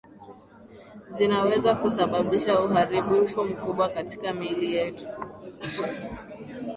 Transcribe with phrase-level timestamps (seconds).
[1.09, 5.05] Zinaweza kusababisha uharibifu mkubwa katika miili yetu